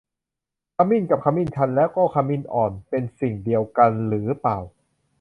[0.77, 4.59] ขมิ้น กับขมิ้นชัน แล้วก็ขมิ้นอ่อน เป็นสิ่งเดียวกันหรือเปล่า